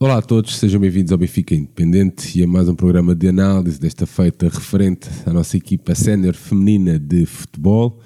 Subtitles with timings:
[0.00, 3.80] Olá a todos, sejam bem-vindos ao Benfica Independente e a mais um programa de análise
[3.80, 7.98] desta feita referente à nossa equipa sénior feminina de futebol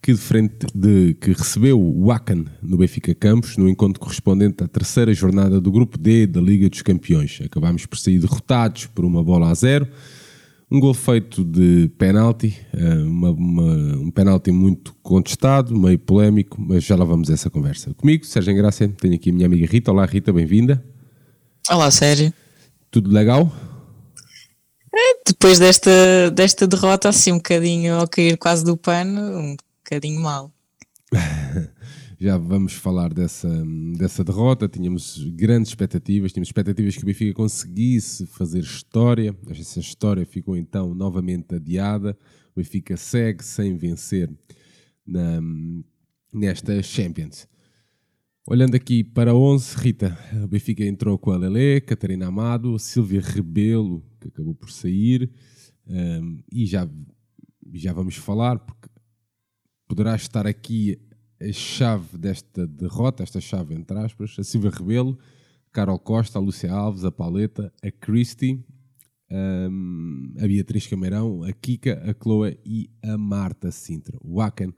[0.00, 5.12] que, frente de, que recebeu o Wacken no Benfica Campos no encontro correspondente à terceira
[5.12, 7.40] jornada do Grupo D da Liga dos Campeões.
[7.44, 9.88] Acabámos por sair derrotados por uma bola a zero,
[10.70, 16.84] um gol feito de penalti, eh, uma, uma, um penalti muito contestado, meio polémico, mas
[16.84, 17.92] já lá vamos a essa conversa.
[17.94, 19.90] Comigo, Sérgio Graça, tenho aqui a minha amiga Rita.
[19.90, 20.80] Olá Rita, bem-vinda.
[21.68, 22.32] Olá, Sérgio.
[22.90, 23.52] Tudo legal?
[24.92, 30.20] É, depois desta, desta derrota, assim, um bocadinho ao cair quase do pano, um bocadinho
[30.20, 30.52] mal.
[32.18, 33.48] Já vamos falar dessa,
[33.96, 34.68] dessa derrota.
[34.68, 39.34] Tínhamos grandes expectativas, tínhamos expectativas que o Benfica conseguisse fazer história.
[39.48, 42.18] Essa história ficou então novamente adiada.
[42.54, 44.30] O Benfica segue sem vencer
[45.06, 45.40] na,
[46.32, 47.48] nesta Champions.
[48.48, 54.02] Olhando aqui para 11, Rita, o Benfica entrou com a Lele, Catarina Amado, Silvia Rebelo,
[54.18, 55.30] que acabou por sair,
[55.86, 56.88] um, e já,
[57.74, 58.88] já vamos falar, porque
[59.86, 60.98] poderá estar aqui
[61.40, 65.18] a chave desta derrota, esta chave entre aspas, a Silvia Rebelo,
[65.70, 68.64] Carol Costa, a Lúcia Alves, a Pauleta, a Christy,
[69.30, 74.18] um, a Beatriz Cameirão, a Kika, a Chloe e a Marta Sintra.
[74.22, 74.72] O Aken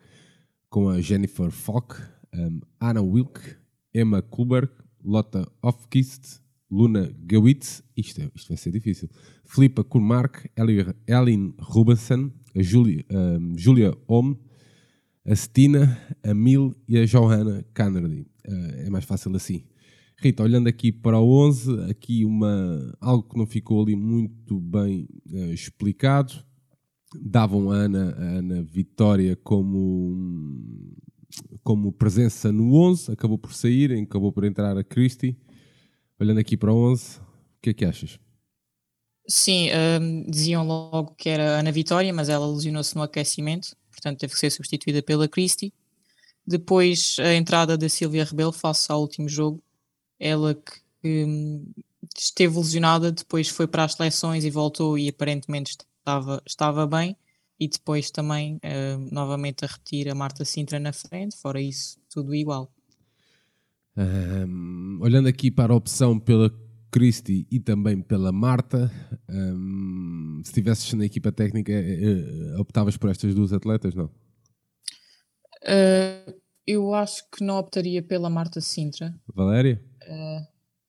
[0.69, 1.97] com a Jennifer Falk,
[2.35, 3.41] um, Anna Wilk,
[3.95, 4.71] Emma Kulberg,
[5.05, 9.09] Lotta Hofkist, Luna Gawitz, isto, é, isto vai ser difícil,
[9.45, 14.35] Filipa Kurmark, Ellen Rubensen, a Julia, um, Julia Ohm,
[15.27, 18.27] a Stina, a Mil e a Johanna Cannerly.
[18.47, 19.65] Uh, é mais fácil assim.
[20.19, 25.07] Rita, olhando aqui para o 11, aqui uma, algo que não ficou ali muito bem
[25.31, 26.33] uh, explicado.
[27.21, 30.17] Davam a Ana, a Ana Vitória como
[31.63, 35.37] como presença no 11, acabou por sair, acabou por entrar a Christie.
[36.19, 37.23] Olhando aqui para o 11, o
[37.61, 38.19] que é que achas?
[39.27, 39.69] Sim,
[40.01, 44.39] um, diziam logo que era Ana Vitória, mas ela lesionou-se no aquecimento, portanto teve que
[44.39, 45.73] ser substituída pela Christie.
[46.47, 49.63] Depois a entrada da Silvia Rebelo face ao último jogo,
[50.19, 51.65] ela que um,
[52.17, 57.17] esteve lesionada, depois foi para as seleções e voltou e aparentemente estava, estava bem
[57.59, 62.35] e depois também uh, novamente a repetir a Marta Sintra na frente, fora isso, tudo
[62.35, 62.73] igual.
[63.97, 66.51] Um, olhando aqui para a opção pela
[66.91, 68.91] Christie e também pela Marta,
[69.29, 74.07] um, se estivesses na equipa técnica, uh, optavas por estas duas atletas, não?
[75.65, 76.35] Uh,
[76.67, 79.15] eu acho que não optaria pela Marta Sintra.
[79.35, 79.83] Valéria?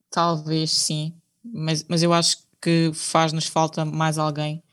[0.09, 1.13] talvez sim,
[1.43, 4.63] mas, mas eu acho que faz-nos falta mais alguém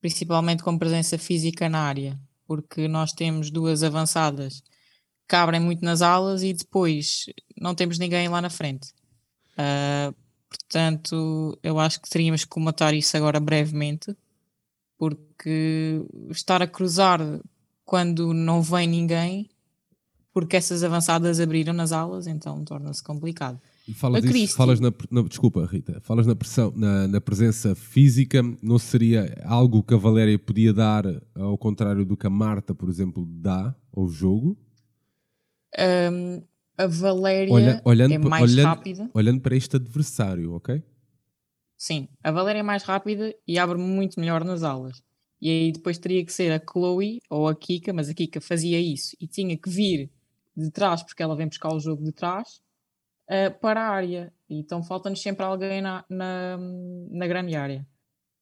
[0.00, 4.62] principalmente com presença física na área, porque nós temos duas avançadas
[5.28, 8.92] que abrem muito nas alas e depois não temos ninguém lá na frente.
[9.52, 10.14] Uh,
[10.48, 14.16] portanto, eu acho que teríamos que comatar isso agora brevemente,
[14.98, 17.20] porque estar a cruzar
[17.84, 19.48] quando não vem ninguém,
[20.32, 23.60] porque essas avançadas abriram nas alas, então torna-se complicado.
[23.94, 26.00] Falas, disso, falas na, na, Desculpa, Rita.
[26.00, 28.42] Falas na, pressão, na, na, presença física.
[28.62, 32.88] Não seria algo que a Valéria podia dar, ao contrário do que a Marta, por
[32.88, 34.58] exemplo, dá ao jogo?
[35.78, 36.42] Um,
[36.76, 39.10] a Valéria Olha, olhando, é mais olhando, rápida.
[39.14, 40.82] Olhando para este adversário, ok?
[41.76, 45.02] Sim, a Valéria é mais rápida e abre muito melhor nas aulas.
[45.40, 48.80] E aí depois teria que ser a Chloe ou a Kika, mas a Kika fazia
[48.80, 50.10] isso e tinha que vir
[50.56, 52.60] de trás, porque ela vem buscar o jogo de trás
[53.30, 54.32] uh, para a área.
[54.48, 56.58] Então falta-nos sempre alguém na, na,
[57.10, 57.86] na grande área.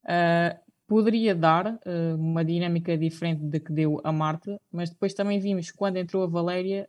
[0.04, 5.38] Uh, poderia dar uh, uma dinâmica diferente da que deu a Marta, mas depois também
[5.38, 6.88] vimos quando entrou a Valéria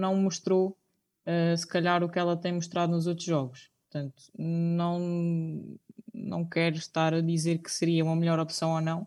[0.00, 0.76] não mostrou
[1.56, 3.70] se calhar o que ela tem mostrado nos outros jogos.
[3.84, 5.78] Portanto, não,
[6.12, 9.06] não quero estar a dizer que seria uma melhor opção ou não,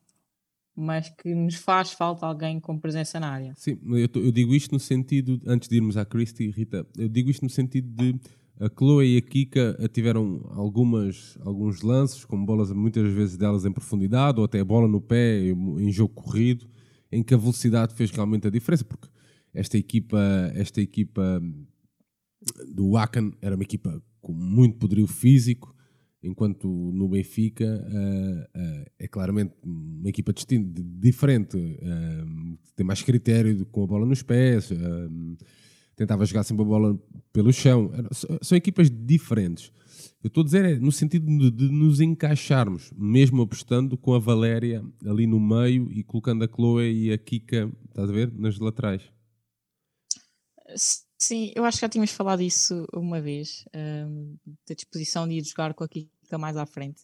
[0.79, 3.53] mas que nos faz falta alguém com presença na área.
[3.55, 7.29] Sim, eu, eu digo isto no sentido, antes de irmos à Christie, Rita, eu digo
[7.29, 8.19] isto no sentido de
[8.59, 13.71] a Chloe e a Kika tiveram algumas, alguns lances, com bolas muitas vezes delas em
[13.71, 16.67] profundidade, ou até bola no pé em jogo corrido,
[17.09, 19.07] em que a velocidade fez realmente a diferença, porque
[19.53, 20.19] esta equipa,
[20.53, 21.41] esta equipa
[22.73, 25.73] do Wacken era uma equipa com muito poderio físico,
[26.21, 33.65] enquanto no Benfica uh, uh, é claramente uma equipa distinta, diferente, uh, tem mais critério
[33.67, 34.69] com a bola nos pés,
[35.95, 36.99] tentava jogar sempre a bola
[37.33, 37.91] pelo chão.
[38.41, 39.71] São equipas diferentes.
[40.23, 44.19] Eu estou a dizer é no sentido de, de, nos encaixarmos, mesmo apostando com a
[44.19, 48.59] Valéria ali no meio e colocando a Chloe e a Kika, estás a ver, nas
[48.59, 49.03] laterais.
[51.21, 54.37] Sim, eu acho que já tínhamos falado isso uma vez, um,
[54.67, 57.01] da disposição de ir jogar com a Kika mais à frente.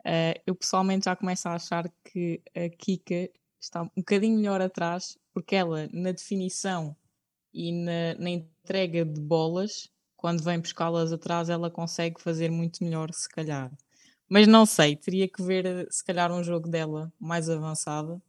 [0.00, 3.28] Uh, eu pessoalmente já começo a achar que a Kika
[3.60, 6.96] está um bocadinho melhor atrás, porque ela, na definição
[7.52, 13.12] e na, na entrega de bolas, quando vem buscá-las atrás, ela consegue fazer muito melhor,
[13.12, 13.72] se calhar.
[14.28, 18.22] Mas não sei, teria que ver se calhar um jogo dela mais avançado.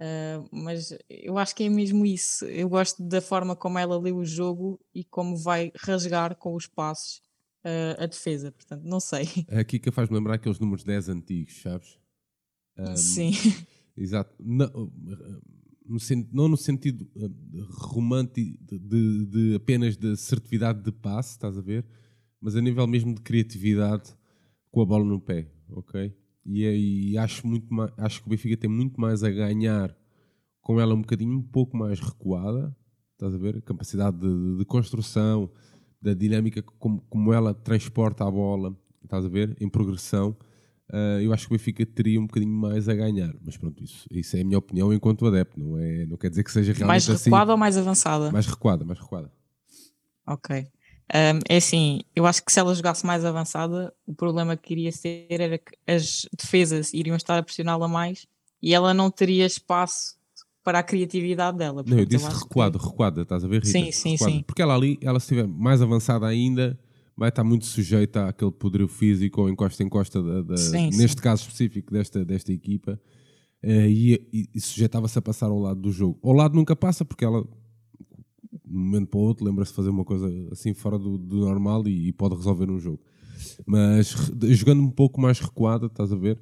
[0.00, 2.46] Uh, mas eu acho que é mesmo isso.
[2.46, 6.66] Eu gosto da forma como ela lê o jogo e como vai rasgar com os
[6.66, 7.20] passos
[7.64, 8.50] uh, a defesa.
[8.50, 9.28] Portanto, não sei.
[9.48, 11.98] A Kika faz-me lembrar aqueles números 10 antigos, sabes?
[12.78, 13.32] Um, Sim.
[13.94, 14.34] Exato.
[14.38, 14.90] Não,
[15.84, 15.98] no,
[16.32, 17.06] não no sentido
[17.72, 21.84] romântico de, de, apenas de assertividade de passe, estás a ver?
[22.40, 24.14] Mas a nível mesmo de criatividade
[24.70, 26.14] com a bola no pé, ok?
[26.44, 29.94] E, e acho, muito mais, acho que o Benfica tem muito mais a ganhar
[30.60, 32.74] com ela um bocadinho um pouco mais recuada,
[33.12, 33.56] estás a ver?
[33.56, 35.50] A capacidade de, de construção,
[36.00, 39.56] da dinâmica como, como ela transporta a bola, estás a ver?
[39.60, 40.36] Em progressão.
[40.88, 44.08] Uh, eu acho que o Benfica teria um bocadinho mais a ganhar, mas pronto, isso,
[44.10, 46.88] isso é a minha opinião enquanto adepto, não, é, não quer dizer que seja realmente
[46.88, 47.30] mais assim.
[47.30, 48.32] recuada ou mais avançada?
[48.32, 49.30] Mais recuada, mais recuada.
[50.26, 50.66] Ok.
[51.12, 54.92] Um, é assim, eu acho que se ela jogasse mais avançada, o problema que iria
[54.92, 58.26] ser era que as defesas iriam estar a pressioná-la mais
[58.62, 60.14] e ela não teria espaço
[60.62, 61.82] para a criatividade dela.
[61.82, 62.86] Portanto, não, eu disse eu recuado, que...
[62.86, 63.66] recuada, estás a ver, Rita?
[63.66, 64.32] Sim, sim, recuada.
[64.32, 64.42] sim.
[64.46, 66.78] Porque ela ali, ela se estiver mais avançada ainda,
[67.16, 71.22] vai estar muito sujeita àquele poderio físico ou encosta encosta da, da sim, neste sim.
[71.22, 73.00] caso específico desta, desta equipa.
[73.62, 76.18] Uh, e, e sujeitava-se a passar ao lado do jogo.
[76.22, 77.44] Ao lado nunca passa, porque ela
[78.70, 81.40] de um momento para o outro lembra-se de fazer uma coisa assim fora do, do
[81.40, 83.00] normal e, e, pode resolver um jogo.
[83.66, 84.14] Mas
[84.50, 86.40] jogando um pouco mais recuada, estás a ver?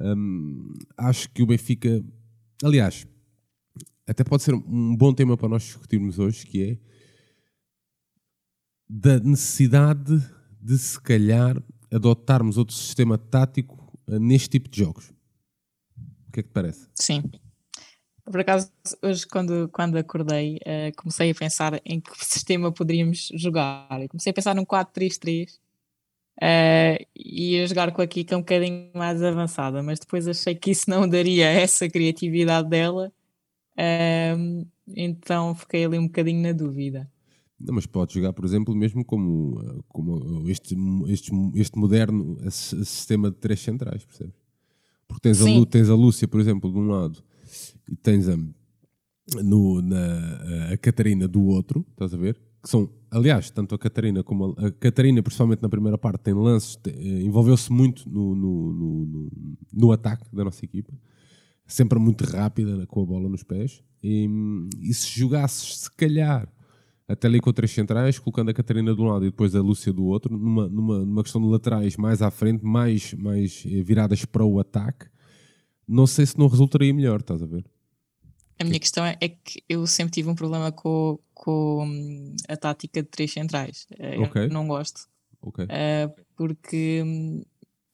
[0.00, 2.04] Hum, acho que o Benfica,
[2.62, 3.06] aliás,
[4.06, 6.78] até pode ser um bom tema para nós discutirmos hoje, que é
[8.88, 10.22] da necessidade
[10.60, 11.60] de se calhar
[11.90, 15.12] adotarmos outro sistema tático eh, neste tipo de jogos.
[16.28, 16.88] O que é que te parece?
[16.94, 17.22] Sim.
[18.24, 18.70] Por acaso,
[19.02, 24.00] hoje, quando, quando acordei, uh, comecei a pensar em que sistema poderíamos jogar.
[24.00, 25.58] Eu comecei a pensar num 4-3-3 uh,
[26.40, 30.70] eh, e a jogar com a Kika um bocadinho mais avançada, mas depois achei que
[30.70, 33.12] isso não daria essa criatividade dela,
[33.78, 34.66] uh,
[34.96, 37.10] então fiquei ali um bocadinho na dúvida.
[37.60, 40.74] Não, mas pode jogar, por exemplo, mesmo como, como este,
[41.08, 44.34] este, este moderno sistema de três centrais, percebes?
[45.06, 47.22] Porque tens a, tens a Lúcia, por exemplo, de um lado
[47.88, 48.36] e tens a,
[49.42, 52.38] no, na, a Catarina do outro, estás a ver?
[52.62, 56.34] Que são, aliás, tanto a Catarina como a, a Catarina, principalmente na primeira parte, tem
[56.34, 59.32] lances, eh, envolveu-se muito no, no, no,
[59.72, 60.92] no, ataque da nossa equipa,
[61.66, 63.82] sempre muito rápida com a bola nos pés.
[64.02, 64.28] E,
[64.80, 66.48] e se jogasses, se calhar,
[67.06, 69.92] até ali com três centrais, colocando a Catarina de um lado e depois a Lúcia
[69.92, 74.24] do outro, numa, numa, numa questão de laterais mais à frente, mais, mais eh, viradas
[74.24, 75.06] para o ataque,
[75.86, 77.64] não sei se não resultaria melhor, estás a ver?
[78.58, 82.56] A minha questão é, é que eu sempre tive um problema com, com hum, a
[82.56, 83.86] tática de três centrais.
[83.98, 84.48] Eh, eu okay.
[84.48, 85.08] não gosto.
[85.42, 85.64] Okay.
[85.64, 87.42] Uh, porque hum,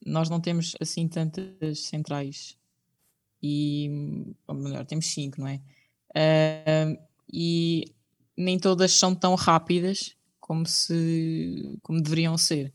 [0.05, 2.57] nós não temos assim tantas centrais.
[3.41, 3.89] E,
[4.47, 5.59] ou melhor, temos cinco, não é?
[6.15, 7.85] Uh, e
[8.37, 12.71] nem todas são tão rápidas como, se, como deveriam ser.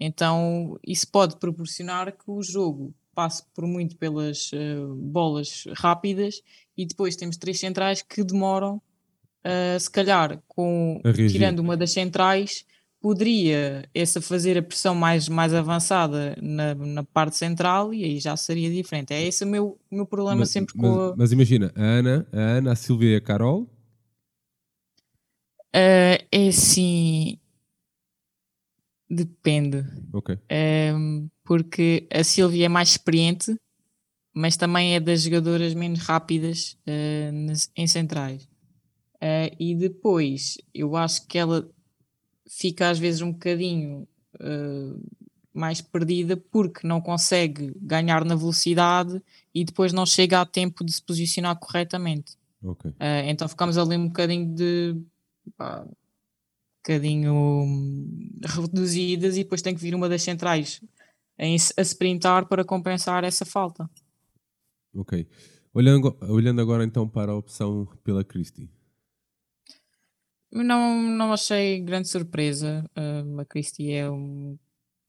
[0.00, 6.40] Então, isso pode proporcionar que o jogo passe por muito pelas uh, bolas rápidas
[6.76, 12.64] e depois temos três centrais que demoram, uh, se calhar, com, tirando uma das centrais,
[13.00, 18.36] poderia essa fazer a pressão mais, mais avançada na, na parte central e aí já
[18.36, 19.12] seria diferente.
[19.12, 21.16] É esse o meu, o meu problema mas, sempre mas, com a...
[21.16, 23.62] Mas imagina, a Ana, a Ana, a Silvia e a Carol?
[25.74, 27.36] Uh, é assim...
[29.10, 29.84] Depende.
[30.12, 30.38] Ok.
[30.94, 33.56] Um, porque a Silvia é mais experiente,
[34.34, 38.44] mas também é das jogadoras menos rápidas uh, em centrais.
[39.14, 41.68] Uh, e depois, eu acho que ela
[42.46, 45.02] fica às vezes um bocadinho uh,
[45.52, 49.20] mais perdida porque não consegue ganhar na velocidade
[49.54, 52.36] e depois não chega a tempo de se posicionar corretamente.
[52.60, 52.92] Okay.
[53.28, 54.96] então ficamos ali um bocadinho de.
[55.56, 55.86] Pá,
[56.88, 60.80] bocadinho hum, reduzidas e depois tem que vir uma das centrais
[61.38, 63.88] a sprintar para compensar essa falta.
[64.94, 65.28] Ok.
[65.72, 68.70] Olhando, olhando agora então para a opção pela Christie.
[70.50, 72.90] Não, não achei grande surpresa.
[72.96, 74.58] Uh, a Christie é um,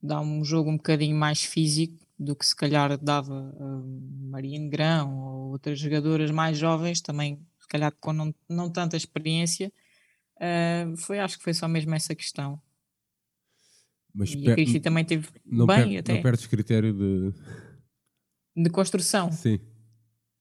[0.04, 5.18] dá um jogo um bocadinho mais físico do que se calhar dava uh, Mariane Grão
[5.18, 9.72] ou outras jogadoras mais jovens, também se calhar com não, não tanta experiência.
[10.40, 12.62] Uh, foi, acho que foi só mesmo essa questão.
[14.14, 16.14] Mas e a Cristi também teve bem per, até.
[16.16, 17.34] Não perdes critério de...
[18.56, 19.32] De construção.
[19.32, 19.60] Sim.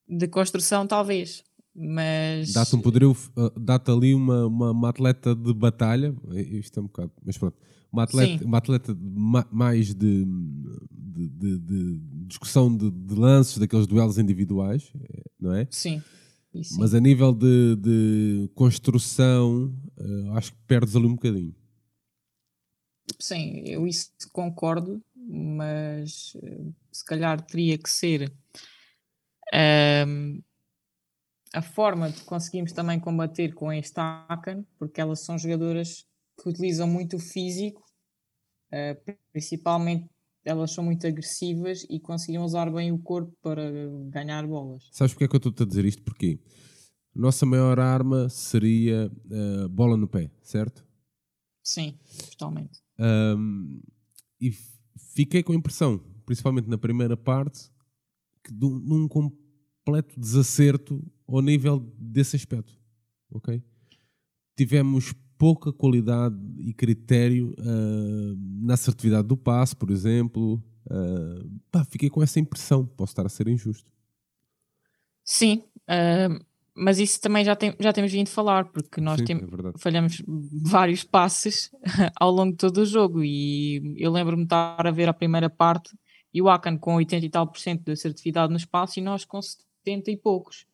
[0.08, 1.44] De construção, talvez.
[1.74, 2.52] Mas...
[2.52, 3.16] Dá-te um poderio,
[3.56, 7.56] dá-te ali uma, uma, uma, atleta de batalha, isto é um bocado, mas pronto,
[7.92, 8.98] uma atleta, uma atleta
[9.52, 10.24] mais de,
[10.90, 14.92] de, de, de discussão de, de, lances, daqueles duelos individuais,
[15.38, 15.68] não é?
[15.70, 16.02] Sim.
[16.78, 21.54] Mas a nível de, de construção, uh, acho que perdes ali um bocadinho.
[23.18, 28.32] Sim, eu isso concordo, mas uh, se calhar teria que ser
[29.52, 30.42] uh,
[31.52, 36.06] a forma de conseguirmos também combater com este Akan, porque elas são jogadoras
[36.40, 37.82] que utilizam muito o físico,
[38.72, 40.08] uh, principalmente
[40.48, 43.70] elas são muito agressivas e conseguiam usar bem o corpo para
[44.08, 44.88] ganhar bolas.
[44.90, 46.02] Sabes porque é que eu estou a dizer isto?
[46.02, 46.40] Porque
[47.14, 50.86] nossa maior arma seria uh, bola no pé, certo?
[51.62, 51.98] Sim,
[52.30, 52.80] totalmente.
[52.98, 53.80] Um,
[54.40, 54.50] e
[55.14, 57.70] fiquei com a impressão, principalmente na primeira parte,
[58.42, 62.72] que de um, de um completo desacerto ao nível desse aspecto.
[63.30, 63.62] Ok?
[64.56, 70.62] Tivemos pouca qualidade e critério uh, na assertividade do passe, por exemplo.
[70.84, 72.84] Uh, pá, fiquei com essa impressão.
[72.84, 73.90] Posso estar a ser injusto.
[75.24, 79.36] Sim, uh, mas isso também já, tem, já temos vindo falar, porque nós Sim, tem,
[79.36, 81.70] é falhamos vários passes
[82.18, 83.22] ao longo de todo o jogo.
[83.22, 85.96] E eu lembro-me de estar a ver a primeira parte
[86.32, 89.24] e o Akan com 80 e tal por cento de assertividade no espaço e nós
[89.24, 90.66] com 70 e poucos.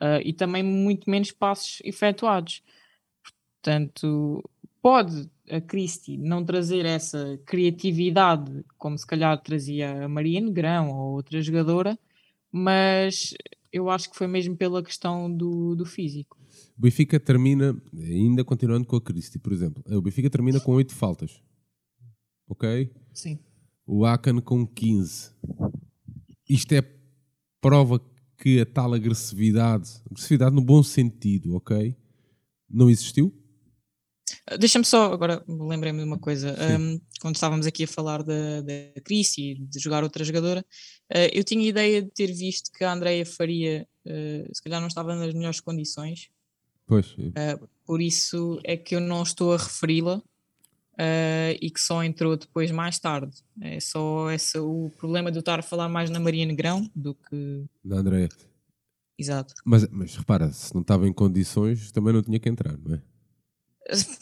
[0.00, 2.62] Uh, e também muito menos passos efetuados.
[3.62, 4.42] Portanto,
[4.80, 11.14] pode a Christie não trazer essa criatividade como se calhar trazia a Maria Negrão ou
[11.14, 11.98] outra jogadora,
[12.50, 13.34] mas
[13.72, 16.38] eu acho que foi mesmo pela questão do, do físico.
[16.76, 20.94] O Benfica termina, ainda continuando com a Christie, por exemplo, o Benfica termina com 8
[20.94, 21.42] faltas.
[22.48, 22.90] Ok?
[23.12, 23.38] Sim.
[23.86, 25.32] O Akan com 15.
[26.48, 26.82] Isto é
[27.60, 28.00] prova
[28.38, 31.94] que a tal agressividade, agressividade no bom sentido, ok?
[32.68, 33.39] Não existiu?
[34.58, 36.56] Deixa-me só, agora lembrei-me de uma coisa.
[36.78, 40.64] Um, quando estávamos aqui a falar da, da Cris e de jogar outra jogadora,
[41.12, 44.88] uh, eu tinha ideia de ter visto que a Andreia Faria, uh, se calhar não
[44.88, 46.30] estava nas melhores condições.
[46.86, 47.12] Pois.
[47.12, 50.22] Uh, por isso é que eu não estou a referi-la
[51.62, 53.34] e que só entrou depois mais tarde.
[53.62, 57.14] É só esse o problema de eu estar a falar mais na Maria Negrão do
[57.14, 57.64] que.
[57.82, 58.28] Na Andreia.
[59.18, 59.54] Exato.
[59.64, 63.02] Mas, mas repara, se não estava em condições, também não tinha que entrar, não é?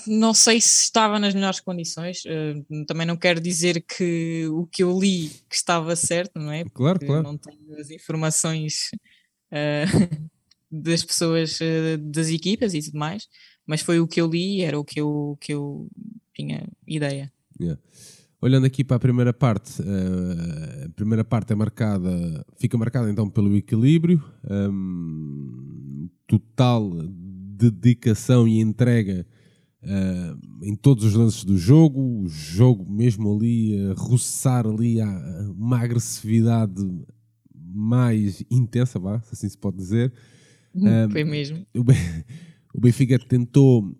[0.06, 4.82] Não sei se estava nas melhores condições, uh, também não quero dizer que o que
[4.82, 6.64] eu li que estava certo, não é?
[6.64, 7.22] Porque claro, claro.
[7.22, 8.90] Não tenho as informações
[9.52, 10.30] uh,
[10.70, 13.28] das pessoas uh, das equipas e tudo mais,
[13.66, 15.88] mas foi o que eu li, era o que eu, que eu
[16.34, 17.30] tinha ideia.
[17.60, 17.80] Yeah.
[18.40, 23.56] Olhando aqui para a primeira parte, a primeira parte é marcada, fica marcada então pelo
[23.56, 26.88] equilíbrio, um, total
[27.58, 29.26] dedicação e entrega
[29.88, 35.08] Uh, em todos os lances do jogo, o jogo mesmo ali a roçar ali a,
[35.56, 36.84] uma agressividade
[37.54, 40.12] mais intensa, vá, se assim se pode dizer.
[40.74, 41.66] Uh, Foi mesmo.
[42.74, 43.96] O Benfica tentou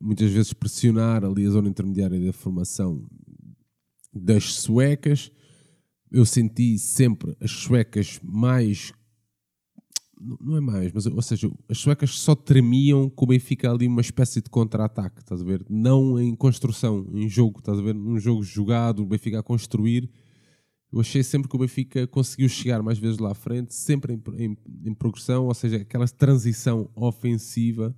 [0.00, 3.04] muitas vezes pressionar ali a zona intermediária da formação
[4.14, 5.30] das suecas.
[6.10, 8.92] Eu senti sempre as suecas mais
[10.40, 14.00] não é mais, mas ou seja, as suecas só tremiam com o Benfica ali uma
[14.00, 15.64] espécie de contra-ataque, estás a ver?
[15.68, 17.94] Não em construção, em jogo, estás a ver?
[17.94, 20.08] Num jogo jogado, o Benfica a construir.
[20.92, 24.44] Eu achei sempre que o Benfica conseguiu chegar mais vezes lá à frente, sempre em,
[24.44, 27.96] em, em progressão, ou seja, aquela transição ofensiva.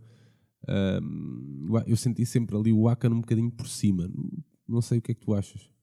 [1.02, 4.09] Um, eu senti sempre ali o Akan um bocadinho por cima.
[4.66, 5.74] Não sei o que é que tu achas.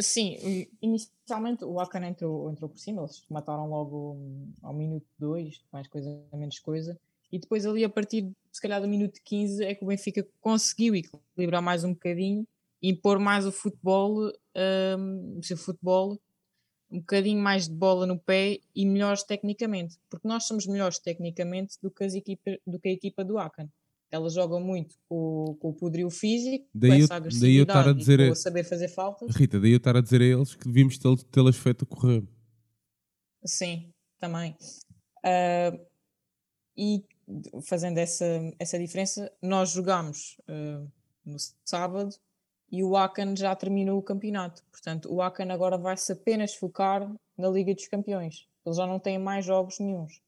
[0.00, 4.16] Sim, inicialmente o Akan entrou, entrou por cima, eles mataram logo
[4.62, 6.98] ao minuto 2, mais coisa, menos coisa,
[7.32, 10.94] e depois ali a partir, se calhar do minuto 15, é que o Benfica conseguiu
[10.94, 12.46] equilibrar mais um bocadinho,
[12.82, 14.30] impor mais o futebol,
[14.98, 16.20] um, o seu futebol,
[16.90, 21.78] um bocadinho mais de bola no pé e melhores tecnicamente, porque nós somos melhores tecnicamente
[21.82, 23.68] do que, as equipa, do que a equipa do Akan
[24.10, 27.92] ela joga muito com, com o poderio físico, daí com essa agressividade daí eu a
[27.92, 29.34] dizer e com a saber fazer faltas.
[29.34, 30.98] Rita, daí eu estar a dizer a eles que devíamos
[31.30, 32.22] tê-las feito correr.
[33.44, 34.56] Sim, também.
[35.24, 35.84] Uh,
[36.76, 37.04] e
[37.62, 38.24] fazendo essa,
[38.58, 40.90] essa diferença, nós jogamos uh,
[41.24, 42.14] no sábado
[42.70, 44.62] e o Akan já terminou o campeonato.
[44.70, 48.48] Portanto, o Akan agora vai-se apenas focar na Liga dos Campeões.
[48.64, 50.20] Eles já não têm mais jogos nenhums.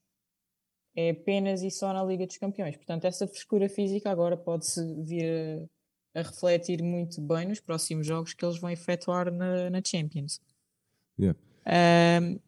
[0.95, 2.77] É apenas e só na Liga dos Campeões.
[2.77, 5.69] Portanto, essa frescura física agora pode-se vir
[6.15, 10.41] a, a, refletir muito bem nos próximos jogos que eles vão efetuar na, na Champions.
[11.19, 11.39] Yeah.
[12.23, 12.39] Um,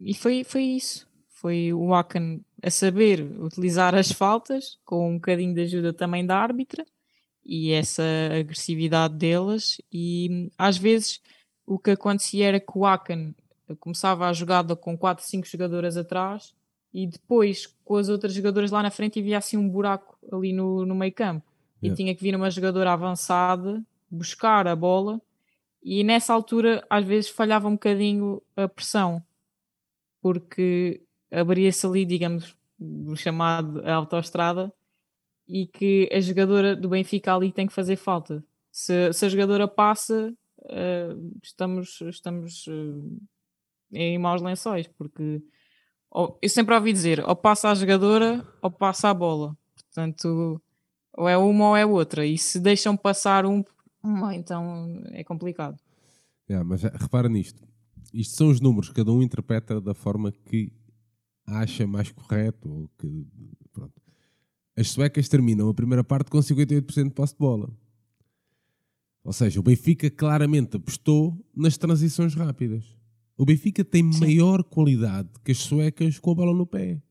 [0.00, 1.08] e foi, foi isso.
[1.28, 6.36] Foi o Akan a saber utilizar as faltas, com um bocadinho de ajuda também da
[6.36, 6.84] árbitra,
[7.44, 8.04] e essa
[8.38, 9.80] agressividade delas.
[9.92, 11.20] E às vezes
[11.66, 13.34] o que acontecia era que o Akan
[13.78, 16.54] começava a jogada com 4, 5 jogadoras atrás
[16.92, 20.84] e depois com as outras jogadoras lá na frente havia assim um buraco ali no,
[20.84, 21.46] no meio campo.
[21.82, 21.94] Yeah.
[21.94, 25.20] E tinha que vir uma jogadora avançada buscar a bola
[25.82, 29.22] e nessa altura às vezes falhava um bocadinho a pressão
[30.20, 34.72] porque abria-se ali, digamos, o chamado autoestrada
[35.48, 38.44] e que a jogadora do Benfica ali tem que fazer falta.
[38.70, 43.20] Se, se a jogadora passa, uh, estamos, estamos uh,
[43.92, 45.42] em maus lençóis, porque
[46.14, 49.56] ou, eu sempre ouvi dizer ou passa a jogadora ou passa a bola.
[49.74, 50.60] Portanto,
[51.14, 52.26] ou é uma ou é outra.
[52.26, 53.64] E se deixam passar um,
[54.34, 55.78] então é complicado.
[56.66, 57.66] Mas repara nisto.
[58.12, 60.70] Isto são os números, cada um interpreta da forma que
[61.46, 62.68] acha mais correto.
[62.68, 63.26] Ou que,
[63.72, 63.94] pronto.
[64.76, 67.70] As suecas terminam a primeira parte com 58% de posse de bola.
[69.24, 72.84] Ou seja, o Benfica claramente apostou nas transições rápidas.
[73.36, 74.20] O Benfica tem Sim.
[74.20, 77.02] maior qualidade que as suecas com a bola no pé.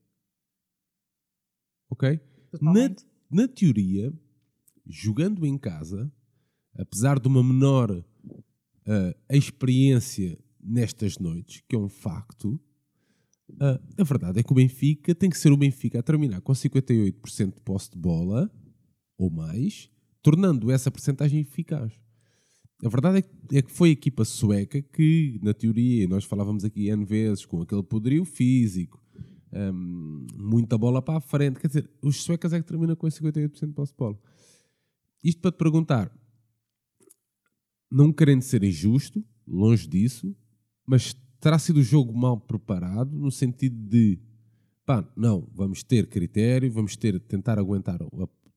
[1.90, 2.20] Ok?
[2.60, 2.72] Na,
[3.30, 4.12] na, teoria,
[4.86, 6.10] jogando em casa,
[6.74, 8.04] apesar de uma menor uh,
[9.30, 12.60] experiência nestas noites, que é um facto,
[13.50, 16.52] uh, a verdade é que o Benfica tem que ser o Benfica a terminar com
[16.52, 18.50] 58% de posse de bola
[19.18, 19.90] ou mais,
[20.22, 21.92] tornando essa percentagem eficaz.
[22.84, 26.64] A verdade é que, é que foi a equipa sueca que, na teoria, nós falávamos
[26.64, 29.00] aqui N vezes, com aquele poderio físico,
[29.52, 31.60] um, muita bola para a frente.
[31.60, 34.18] Quer dizer, os suecas é que terminam com 58% de posse de bola.
[35.22, 36.12] Isto para te perguntar,
[37.90, 40.34] não querendo ser injusto, longe disso,
[40.84, 44.18] mas terá sido o jogo mal preparado no sentido de
[44.84, 48.00] pá, não, vamos ter critério, vamos ter tentar aguentar,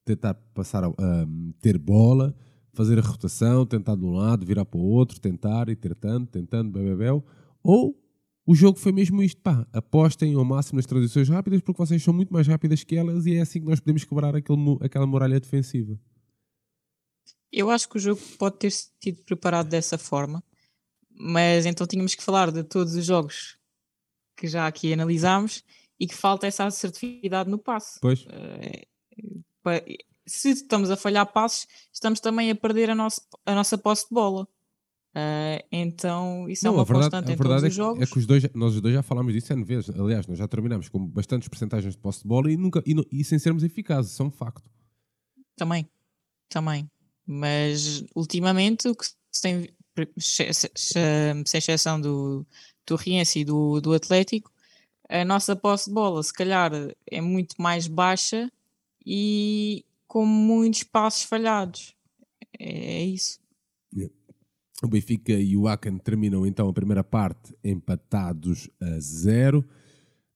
[0.03, 1.27] tentar passar a, a
[1.59, 2.35] ter bola,
[2.75, 6.71] fazer a rotação, tentar de um lado, virar para o outro, tentar e tentando, tentando,
[6.71, 7.25] bebebel,
[7.63, 7.99] ou
[8.45, 12.13] o jogo foi mesmo isto, pá, apostem ao máximo nas transições rápidas porque vocês são
[12.13, 15.39] muito mais rápidas que elas e é assim que nós podemos quebrar aquele, aquela muralha
[15.39, 15.99] defensiva.
[17.51, 20.43] Eu acho que o jogo pode ter sido preparado dessa forma,
[21.09, 23.57] mas então tínhamos que falar de todos os jogos
[24.35, 25.63] que já aqui analisámos
[25.99, 27.99] e que falta essa assertividade no passe.
[27.99, 28.25] Pois.
[28.25, 28.85] Uh,
[30.25, 34.13] se estamos a falhar passos, estamos também a perder a, nosso, a nossa posse de
[34.13, 34.47] bola.
[35.15, 38.01] Uh, então, isso é não, é uma verdade, constante em todos é os jogos.
[38.01, 39.89] É que os dois, nós os dois já falámos disso N vezes.
[39.97, 43.23] Aliás, nós já terminamos com bastantes percentagens de posse de bola e, nunca, e, e
[43.23, 44.69] sem sermos eficazes, isso é um facto.
[45.55, 45.89] Também,
[46.49, 46.89] também.
[47.25, 49.69] Mas, ultimamente, o que se tem,
[51.45, 52.45] sem exceção do,
[52.85, 54.51] do Riense e do, do Atlético,
[55.07, 56.71] a nossa posse de bola, se calhar,
[57.09, 58.51] é muito mais baixa
[59.05, 59.85] e
[60.15, 61.93] com muitos passos falhados.
[62.57, 63.37] É, é isso.
[63.93, 64.15] Yeah.
[64.81, 69.65] O Benfica e o Aken terminam então a primeira parte empatados a zero.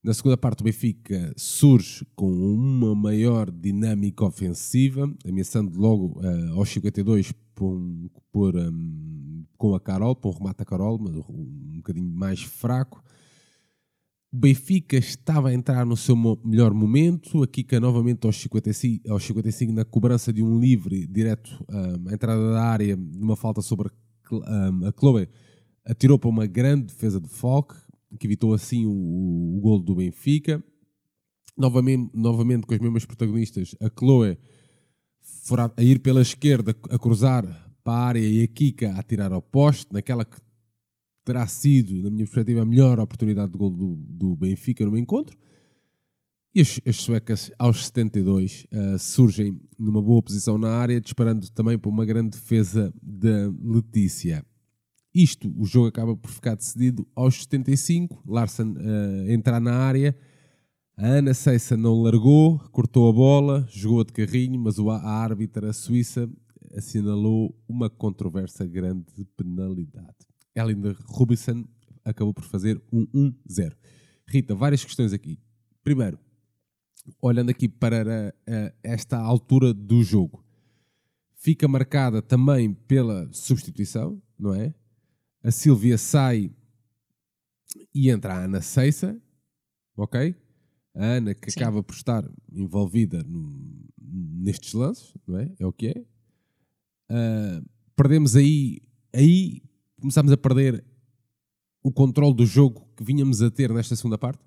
[0.04, 6.68] Na segunda parte, o Benfica surge com uma maior dinâmica ofensiva, ameaçando logo uh, aos
[6.68, 7.80] 52 por,
[8.30, 13.02] por um, com a Carol, por um remate a Carol, mas um bocadinho mais fraco.
[14.32, 16.14] O Benfica estava a entrar no seu
[16.44, 17.42] melhor momento.
[17.42, 22.14] A Kika novamente aos 55, aos 55 na cobrança de um livre direto um, à
[22.14, 23.90] entrada da área, de uma falta sobre
[24.30, 25.28] um, a Chloe,
[25.84, 27.74] atirou para uma grande defesa de Falk,
[28.20, 30.62] que evitou assim o, o, o gol do Benfica.
[31.58, 34.38] Novamente, novamente com as mesmas protagonistas, a Chloe
[35.76, 37.44] a ir pela esquerda, a cruzar
[37.82, 40.40] para a área e a Kika a tirar ao poste, naquela que
[41.24, 45.36] terá sido, na minha perspectiva, a melhor oportunidade de gol do, do Benfica no encontro.
[46.54, 51.78] E as, as suecas, aos 72, uh, surgem numa boa posição na área, disparando também
[51.78, 54.44] para uma grande defesa da Letícia.
[55.14, 58.22] Isto, o jogo acaba por ficar decidido aos 75.
[58.26, 60.16] Larsen uh, entrar na área.
[60.96, 66.28] A Ana Seissa não largou, cortou a bola, jogou de carrinho, mas a árbitra suíça
[66.76, 70.29] assinalou uma controversa grande penalidade.
[70.54, 71.64] Elinda Rubinson
[72.04, 73.74] acabou por fazer um 1-0.
[74.26, 75.38] Rita, várias questões aqui.
[75.82, 76.18] Primeiro,
[77.20, 78.34] olhando aqui para
[78.82, 80.44] esta altura do jogo,
[81.36, 84.74] fica marcada também pela substituição, não é?
[85.42, 86.50] A Silvia sai
[87.94, 89.20] e entra a Ana Seissa,
[89.96, 90.34] ok?
[90.94, 91.60] A Ana, que Sim.
[91.60, 95.50] acaba por estar envolvida no- nestes lances, não é?
[95.58, 96.04] É o que é.
[97.08, 97.62] Ah,
[97.96, 98.82] perdemos aí,
[99.14, 99.62] aí
[100.00, 100.84] começámos a perder
[101.82, 104.42] o controle do jogo que vinhamos a ter nesta segunda parte.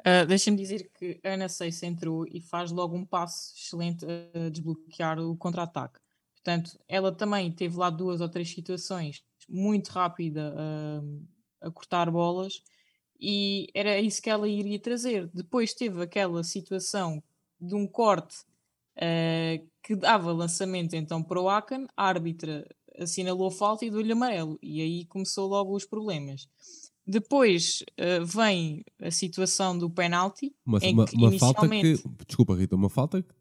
[0.00, 5.18] Uh, Deixa-me dizer que Ana Seis entrou e faz logo um passo excelente a desbloquear
[5.18, 5.98] o contra-ataque.
[6.34, 12.62] Portanto, ela também teve lá duas ou três situações muito rápida a, a cortar bolas
[13.20, 15.28] e era isso que ela iria trazer.
[15.34, 17.22] Depois teve aquela situação
[17.60, 18.36] de um corte
[18.96, 22.66] uh, que dava lançamento então para o Akan, a árbitra
[22.98, 26.48] assinalou falta e deu-lhe amarelo e aí começou logo os problemas.
[27.06, 32.54] Depois uh, vem a situação do penalti, Uma, em uma, uma falta que, inicialmente- desculpa
[32.54, 33.32] Rita, uma falta que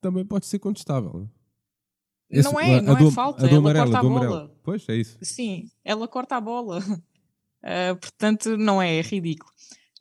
[0.00, 1.12] também pode ser contestável.
[1.12, 2.42] Não, é?
[2.42, 4.26] não Esse- é, a não do- é falta, ela amarelo, corta a bola.
[4.26, 4.50] amarelo.
[4.62, 5.18] Pois, é isso.
[5.22, 6.78] Sim, ela corta a bola.
[6.80, 9.50] Uh, portanto, não é, é ridículo.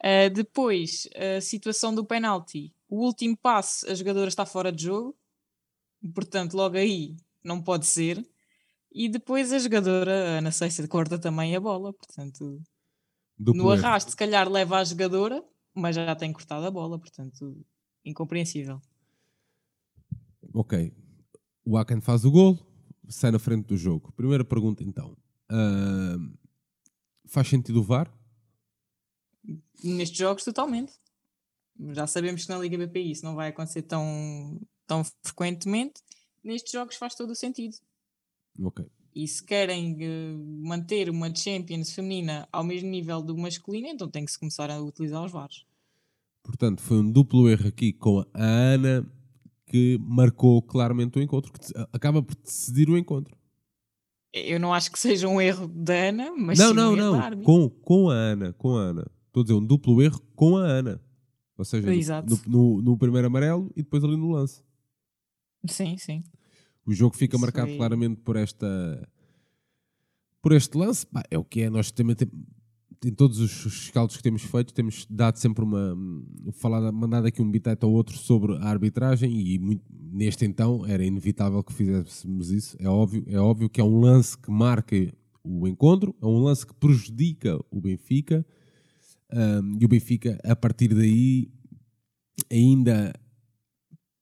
[0.04, 2.72] Uh, depois, a situação do penalti.
[2.88, 5.16] O último passe, a jogadora está fora de jogo.
[6.14, 8.24] Portanto, logo aí não pode ser.
[8.96, 11.92] E depois a jogadora, Ana Seixas, corta também a bola.
[11.92, 12.64] Portanto,
[13.38, 13.86] Duplo no erro.
[13.86, 16.98] arrasto, se calhar leva a jogadora, mas já tem cortado a bola.
[16.98, 17.58] Portanto,
[18.06, 18.82] incompreensível.
[20.54, 20.94] Ok.
[21.66, 22.58] O Akan faz o gol,
[23.10, 24.14] sai na frente do jogo.
[24.14, 25.18] Primeira pergunta então.
[25.50, 26.16] Ah,
[27.26, 28.10] faz sentido o VAR?
[29.84, 30.94] Nestes jogos, totalmente.
[31.92, 36.02] Já sabemos que na Liga BPI isso não vai acontecer tão, tão frequentemente.
[36.42, 37.76] Nestes jogos faz todo o sentido.
[38.62, 38.86] Ok.
[39.14, 44.26] E se querem eh, manter uma Champions feminina ao mesmo nível do masculino, então tem
[44.26, 45.66] que se começar a utilizar os VARs.
[46.44, 49.06] Portanto, foi um duplo erro aqui com a Ana
[49.68, 51.60] que marcou claramente o encontro, que
[51.94, 53.36] acaba por decidir o encontro.
[54.34, 57.12] Eu não acho que seja um erro da Ana, mas não, sim não, um erro
[57.12, 57.38] não.
[57.38, 57.44] da.
[57.46, 59.12] Com, com a Ana, com a Ana.
[59.28, 61.02] Estou a dizer um duplo erro com a Ana.
[61.58, 64.62] Ou seja, no, no- no primeiro amarelo e depois ali no lance.
[65.68, 66.22] Sim, sim.
[66.86, 69.08] O jogo fica marcado foi- claramente por esta
[70.42, 71.06] por este lance.
[71.08, 71.70] Pá, é o que é.
[71.70, 72.34] Nós também temos,
[73.04, 75.98] em todos os os scouts que temos feito, temos dado sempre uma
[76.54, 81.04] falado, mandado aqui um bitite ao outro sobre a arbitragem e muito- neste então era
[81.04, 82.78] inevitável que fizéssemos isso.
[82.80, 84.96] É óbvio, é óbvio que é um lance que marca
[85.44, 88.46] o encontro, é um lance que prejudica o Benfica.
[89.34, 91.52] Um, e o Benfica, a partir daí,
[92.52, 93.12] ainda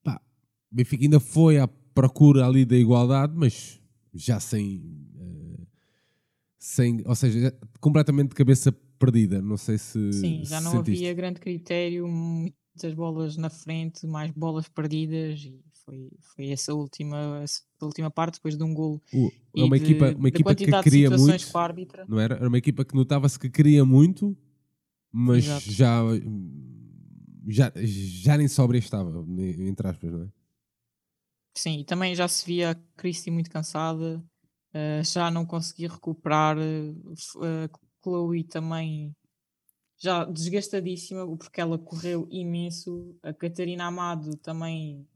[0.04, 0.20] pá,
[0.72, 3.80] o Benfica ainda foi à procura ali da igualdade, mas
[4.14, 4.82] já sem,
[5.18, 5.66] eh,
[6.58, 9.42] sem ou seja, completamente de cabeça perdida.
[9.42, 10.12] Não sei se.
[10.14, 11.04] Sim, já se não sentiste.
[11.04, 17.42] havia grande critério, muitas bolas na frente, mais bolas perdidas e foi, foi essa, última,
[17.44, 19.02] essa última parte depois de um golo.
[19.56, 21.46] É uma de- equipa, uma equipa que queria muito.
[22.08, 22.36] Não era?
[22.36, 24.36] Era uma equipa que notava-se que queria muito,
[25.12, 25.72] mas Exato.
[25.72, 26.02] já,
[27.48, 29.26] já, já nem sobra estava,
[29.60, 30.28] entre aspas, não é?
[31.56, 34.24] Sim, e também já se via a Christie muito cansada,
[34.74, 37.70] eh, já não conseguia recuperar, eh,
[38.04, 39.16] Chloe também
[40.02, 45.08] já desgastadíssima, porque ela correu imenso, a Catarina Amado também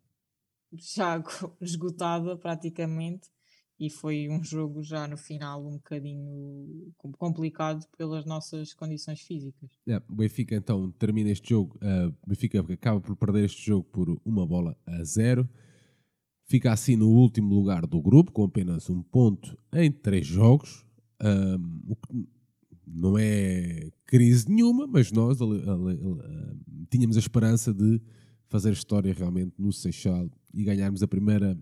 [0.73, 1.21] já
[1.60, 3.30] esgotada praticamente,
[3.80, 9.69] e foi um jogo já no final um bocadinho com- complicado pelas nossas condições físicas.
[9.88, 11.78] É, o Benfica então termina este jogo.
[11.78, 15.47] uh, o Benfica acaba por perder este jogo por uma bola a zero.
[16.48, 20.86] Fica assim no último lugar do grupo, com apenas um ponto em três jogos.
[21.22, 22.28] Um, o que
[22.88, 25.38] não é crise nenhuma, mas nós
[26.90, 28.02] tínhamos a esperança de
[28.48, 31.60] fazer história realmente no Seixal e ganharmos a primeira,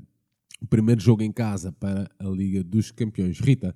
[0.62, 3.40] o primeiro jogo em casa para a Liga dos Campeões.
[3.40, 3.74] Rita,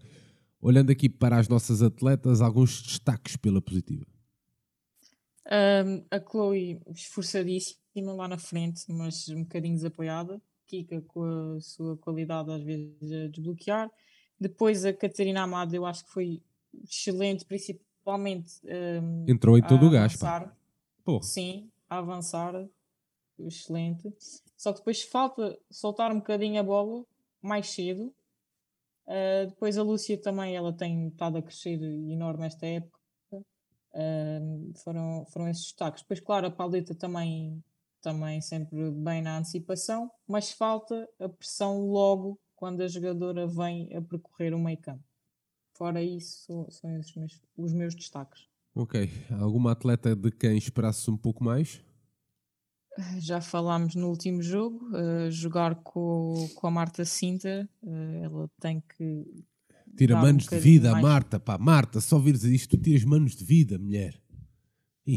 [0.61, 4.05] olhando aqui para as nossas atletas, alguns destaques pela positiva.
[5.51, 10.39] Um, a Chloe esforçadíssima lá na frente, mas um bocadinho desapoiada.
[10.69, 13.91] Kika com a sua qualidade às vezes a desbloquear.
[14.39, 16.41] Depois a Catarina Amado, eu acho que foi
[16.83, 20.53] excelente, principalmente um, Entrou em todo o gás, pá.
[21.03, 21.23] Porra.
[21.23, 22.67] Sim, a avançar.
[23.39, 24.13] Excelente.
[24.55, 27.03] Só que depois falta soltar um bocadinho a bola
[27.41, 28.13] mais cedo.
[29.07, 32.99] Uh, depois a Lúcia também, ela tem estado a crescer enorme esta época.
[33.31, 36.03] Uh, foram, foram esses destaques.
[36.03, 37.63] Depois, claro, a Pauleta também,
[38.01, 44.01] também sempre bem na antecipação, mas falta a pressão logo quando a jogadora vem a
[44.01, 45.03] percorrer o meio campo.
[45.73, 48.47] Fora isso, são, esses meus, os meus destaques.
[48.75, 49.09] Ok.
[49.39, 51.81] Alguma atleta de quem esperasse um pouco mais?
[53.19, 58.81] Já falámos no último jogo, uh, jogar com, com a Marta Sinta, uh, ela tem
[58.81, 59.25] que.
[59.95, 61.57] Tira dar um manos de vida, mais- Marta, pá.
[61.57, 64.21] Marta, só vires isto, tu tiras manos de vida, mulher.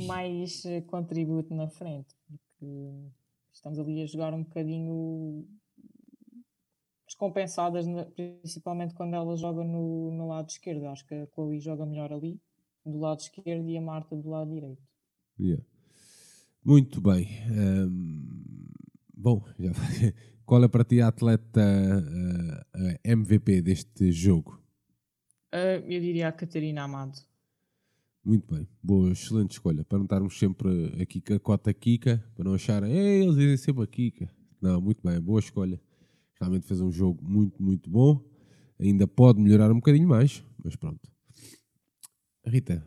[0.07, 3.11] Mais eh, contributo na frente, porque
[3.53, 5.47] estamos ali a jogar um bocadinho
[7.07, 10.87] descompensadas, principalmente quando ela joga no, no lado esquerdo.
[10.87, 12.41] Acho que a Chloe joga melhor ali,
[12.85, 14.83] do lado esquerdo, e a Marta do lado direito.
[15.39, 15.63] Yeah.
[16.65, 17.29] Muito bem.
[17.51, 18.25] Um,
[19.15, 19.73] bom, já,
[20.47, 24.63] qual é para ti a atleta uh, MVP deste jogo?
[25.53, 27.19] Uh, eu diria a Catarina Amado.
[28.25, 29.85] Muito bem, boa, excelente escolha.
[29.85, 33.83] Para não estarmos sempre aqui com a cota Kika, para não acharem, eles dizem sempre
[33.83, 34.31] a Kika.
[34.61, 35.81] Não, muito bem, boa escolha.
[36.41, 38.25] Realmente fez um jogo muito, muito bom.
[38.79, 41.01] Ainda pode melhorar um bocadinho mais, mas pronto.
[42.47, 42.87] Rita,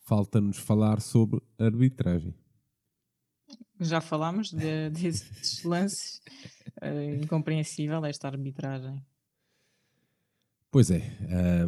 [0.00, 2.34] falta-nos falar sobre arbitragem.
[3.80, 6.20] Já falámos de, desses lances.
[6.82, 9.02] Uh, incompreensível esta arbitragem.
[10.70, 11.16] Pois é.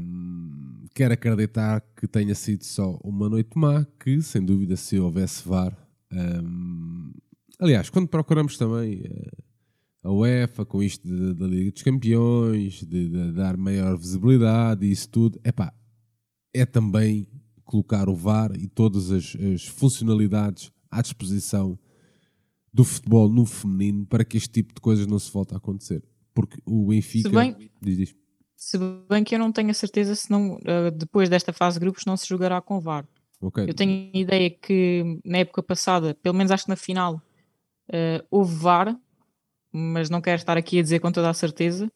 [0.00, 0.65] Um,
[0.96, 5.76] quero acreditar que tenha sido só uma noite má, que sem dúvida se houvesse VAR.
[6.10, 7.12] Um,
[7.60, 13.32] aliás, quando procuramos também uh, a UEFA com isto da Liga dos Campeões, de, de,
[13.32, 15.70] dar maior visibilidade e isso tudo, epá,
[16.54, 17.28] é também
[17.62, 21.78] colocar o VAR e todas as, as funcionalidades à disposição
[22.72, 26.02] do futebol no feminino para que este tipo de coisas não se volte a acontecer.
[26.32, 27.28] Porque o Benfica.
[27.28, 28.16] Se bem, diz, diz.
[28.56, 31.80] Se bem que eu não tenho a certeza se não, eh, depois desta fase de
[31.80, 33.06] grupos não se jogará com VAR.
[33.40, 33.68] Okay.
[33.68, 37.20] Eu tenho a ideia que na época passada, pelo menos acho que na final,
[37.90, 38.98] uh, houve VAR,
[39.70, 41.90] mas não quero estar aqui a dizer com toda a certeza.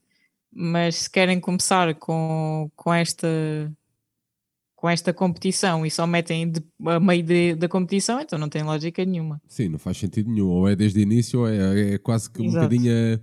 [0.52, 3.28] Mas se querem começar com, com esta
[4.80, 8.62] com esta competição e só metem de, a meio de, da competição, então não tem
[8.62, 9.40] lógica nenhuma.
[9.46, 10.48] Sim, não faz sentido nenhum.
[10.48, 12.64] Ou é desde o início, ou é, é quase que um Exato.
[12.64, 13.20] bocadinho.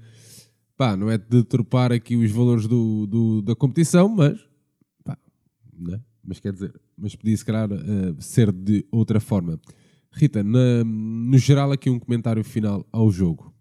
[0.77, 4.39] Pá, não é de tropar aqui os valores do, do da competição, mas.
[5.03, 5.17] Pá,
[5.73, 5.99] né?
[6.23, 9.59] Mas quer dizer, mas podia se calhar uh, ser de outra forma.
[10.11, 13.51] Rita, na, no geral, aqui um comentário final ao jogo.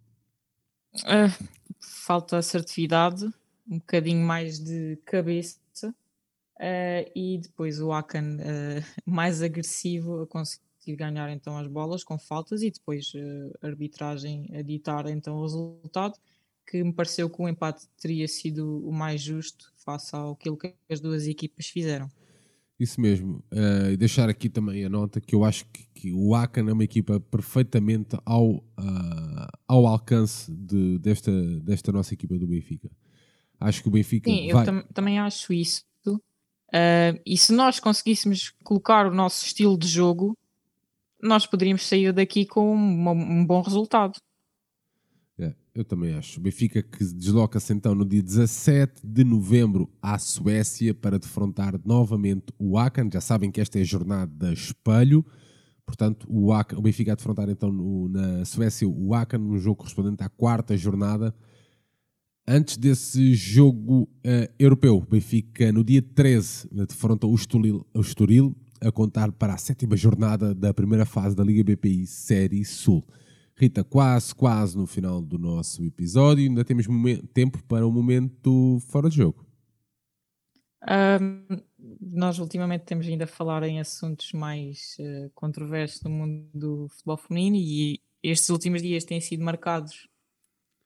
[0.97, 1.47] Uh,
[1.81, 3.25] falta assertividade,
[3.67, 10.97] um bocadinho mais de cabeça uh, e depois o Akan uh, mais agressivo a conseguir
[10.97, 13.13] ganhar então as bolas com faltas e depois
[13.61, 16.15] arbitragem a ditar então o resultado
[16.67, 20.51] que me pareceu que o empate teria sido o mais justo face ao que
[20.91, 22.09] as duas equipas fizeram.
[22.79, 23.43] Isso mesmo.
[23.53, 26.73] Uh, e deixar aqui também a nota que eu acho que, que o Akan é
[26.73, 32.91] uma equipa perfeitamente ao, uh, ao alcance de, desta, desta nossa equipa do Benfica.
[33.59, 34.29] Acho que o Benfica.
[34.29, 34.63] Sim, vai...
[34.63, 35.85] eu tam também acho isso.
[36.07, 40.37] Uh, e se nós conseguíssemos colocar o nosso estilo de jogo,
[41.23, 44.19] nós poderíamos sair daqui com um, um bom resultado.
[45.77, 46.41] Eu também acho.
[46.41, 52.47] O Benfica que desloca-se então no dia 17 de novembro à Suécia para defrontar novamente
[52.59, 53.11] o Akan.
[53.13, 55.25] Já sabem que esta é a jornada espelho.
[55.85, 59.77] Portanto, o, Akan, o Benfica a defrontar então no, na Suécia o Akan, um jogo
[59.77, 61.35] correspondente à quarta jornada
[62.49, 68.93] Antes desse jogo uh, europeu, Benfica no dia 13 defronta o Estoril, o Estoril a
[68.93, 73.05] contar para a sétima jornada da primeira fase da Liga BPI Série Sul.
[73.59, 76.87] Rita, quase, quase no final do nosso episódio, ainda temos
[77.33, 79.47] tempo para um momento fora de jogo.
[80.87, 81.63] Um,
[81.99, 87.17] nós ultimamente temos ainda a falar em assuntos mais uh, controversos no mundo do futebol
[87.17, 90.07] feminino e estes últimos dias têm sido marcados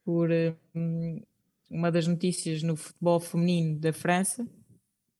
[0.04, 1.26] por uh,
[1.68, 4.44] uma das notícias no futebol feminino da França.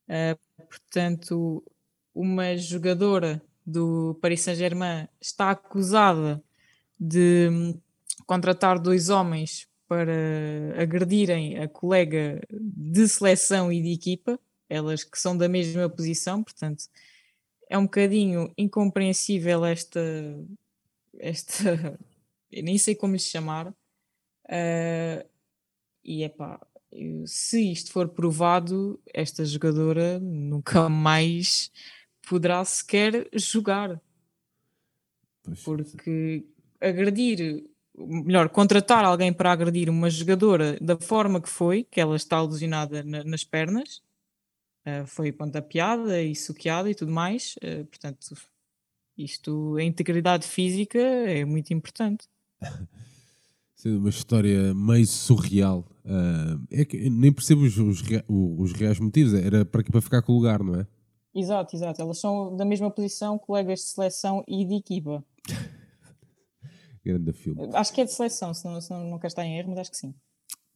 [0.09, 1.65] Uh, portanto,
[2.15, 6.43] uma jogadora do Paris Saint-Germain está acusada
[7.01, 7.81] de hum,
[8.27, 10.13] contratar dois homens para
[10.81, 16.85] agredirem a colega de seleção e de equipa, elas que são da mesma posição, portanto,
[17.69, 20.01] é um bocadinho incompreensível esta,
[21.19, 21.99] esta
[22.53, 25.29] eu nem sei como lhe chamar, uh,
[26.05, 26.61] e é pá,
[27.27, 31.71] se isto for provado, esta jogadora nunca mais
[32.29, 34.01] poderá sequer jogar.
[35.43, 36.45] Pois Porque
[36.81, 37.65] agredir,
[37.97, 43.03] melhor, contratar alguém para agredir uma jogadora da forma que foi, que ela está lesionada
[43.03, 44.03] na, nas pernas,
[44.87, 48.35] uh, foi pontapeada e suqueada e tudo mais, uh, portanto,
[49.17, 52.27] isto, a integridade física é muito importante.
[53.81, 55.87] sendo uma história meio surreal.
[56.05, 60.33] Uh, é que nem percebo os, os, os, reais motivos, era para, para ficar com
[60.33, 60.87] o lugar, não é?
[61.35, 62.03] Exato, exato.
[62.03, 65.25] Elas são da mesma posição, colegas de seleção e de equipa.
[67.05, 67.61] Grande filme.
[67.75, 69.91] Acho que é de seleção, se não, se não, quer estar em erro, mas acho
[69.91, 70.15] que sim.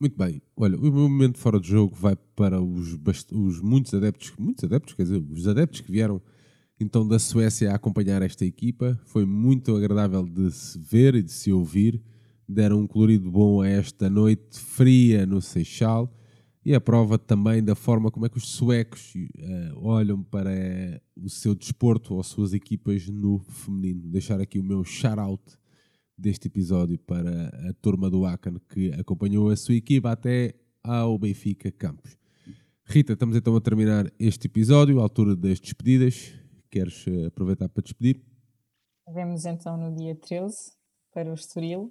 [0.01, 0.43] Muito bem.
[0.57, 2.99] Olha, o meu momento fora de jogo vai para os,
[3.31, 6.21] os muitos adeptos, muitos adeptos, quer dizer, os adeptos que vieram
[6.81, 8.99] então da Suécia a acompanhar esta equipa.
[9.05, 12.03] Foi muito agradável de se ver e de se ouvir.
[12.49, 16.13] Deram um colorido bom a esta noite fria no Seixal
[16.65, 20.51] e a prova também da forma como é que os suecos uh, olham para
[21.17, 24.09] o seu desporto ou as suas equipas no feminino.
[24.09, 25.43] Deixar aqui o meu shout-out
[26.16, 31.70] deste episódio para a turma do Akan que acompanhou a sua equipa até ao Benfica
[31.72, 32.16] Campos.
[32.87, 36.35] Rita, estamos então a terminar este episódio, à altura das despedidas.
[36.70, 38.22] Queres uh, aproveitar para despedir?
[39.12, 40.72] Vemos então no dia 13
[41.12, 41.90] para o Estoril